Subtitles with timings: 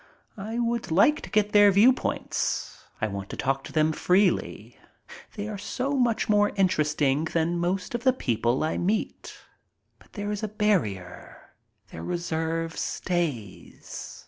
[0.39, 2.75] I would like to get their viewpoint.
[2.99, 4.79] I want to talk to them freely.
[5.35, 9.37] They are so much more interesting than most of the people I meet.
[9.99, 11.51] But there is a barrier.
[11.91, 14.17] Their reserve stays.